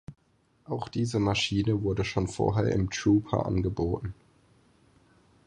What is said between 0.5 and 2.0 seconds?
Auch diese Maschine